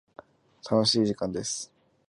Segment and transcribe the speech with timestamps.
[0.67, 1.71] 楽しい時間です。